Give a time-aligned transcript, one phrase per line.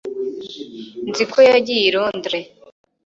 [1.09, 2.45] nzi ko yagiye i londres